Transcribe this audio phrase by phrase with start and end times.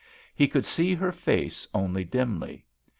[0.33, 2.65] He could see her face only dimly.